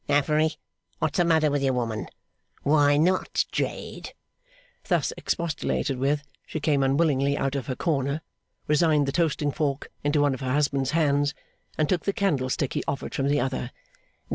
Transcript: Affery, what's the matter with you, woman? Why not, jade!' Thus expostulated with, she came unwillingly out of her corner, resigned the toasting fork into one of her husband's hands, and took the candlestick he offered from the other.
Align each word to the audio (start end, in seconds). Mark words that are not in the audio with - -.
Affery, 0.09 0.55
what's 0.97 1.19
the 1.19 1.23
matter 1.23 1.51
with 1.51 1.61
you, 1.61 1.73
woman? 1.73 2.07
Why 2.63 2.97
not, 2.97 3.45
jade!' 3.51 4.15
Thus 4.85 5.13
expostulated 5.15 5.99
with, 5.99 6.23
she 6.47 6.59
came 6.59 6.81
unwillingly 6.81 7.37
out 7.37 7.53
of 7.53 7.67
her 7.67 7.75
corner, 7.75 8.21
resigned 8.65 9.07
the 9.07 9.11
toasting 9.11 9.51
fork 9.51 9.91
into 10.03 10.19
one 10.21 10.33
of 10.33 10.41
her 10.41 10.53
husband's 10.53 10.89
hands, 10.97 11.35
and 11.77 11.87
took 11.87 12.05
the 12.05 12.13
candlestick 12.13 12.73
he 12.73 12.83
offered 12.87 13.13
from 13.13 13.27
the 13.27 13.39
other. 13.41 13.69